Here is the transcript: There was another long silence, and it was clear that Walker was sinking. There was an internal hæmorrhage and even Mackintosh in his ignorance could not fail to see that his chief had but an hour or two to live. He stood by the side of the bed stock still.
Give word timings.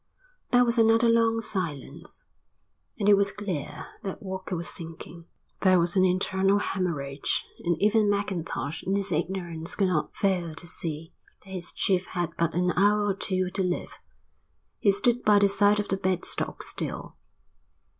There 0.49 0.65
was 0.65 0.79
another 0.79 1.07
long 1.07 1.41
silence, 1.41 2.23
and 2.97 3.07
it 3.07 3.13
was 3.15 3.31
clear 3.31 3.85
that 4.01 4.23
Walker 4.23 4.55
was 4.55 4.67
sinking. 4.67 5.25
There 5.59 5.77
was 5.79 5.95
an 5.95 6.03
internal 6.03 6.57
hæmorrhage 6.59 7.43
and 7.63 7.79
even 7.79 8.09
Mackintosh 8.09 8.81
in 8.81 8.95
his 8.95 9.11
ignorance 9.11 9.75
could 9.75 9.89
not 9.89 10.15
fail 10.15 10.55
to 10.55 10.65
see 10.65 11.13
that 11.45 11.51
his 11.51 11.71
chief 11.71 12.07
had 12.07 12.31
but 12.35 12.55
an 12.55 12.71
hour 12.75 13.09
or 13.09 13.13
two 13.13 13.51
to 13.51 13.61
live. 13.61 13.99
He 14.79 14.91
stood 14.91 15.23
by 15.23 15.37
the 15.37 15.47
side 15.47 15.79
of 15.79 15.87
the 15.89 15.97
bed 15.97 16.25
stock 16.25 16.63
still. 16.63 17.15